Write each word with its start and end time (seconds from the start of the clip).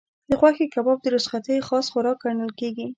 د 0.29 0.31
غوښې 0.39 0.65
کباب 0.73 0.97
د 1.01 1.07
رخصتیو 1.15 1.65
خاص 1.67 1.85
خوراک 1.91 2.17
ګڼل 2.23 2.51
کېږي. 2.59 2.87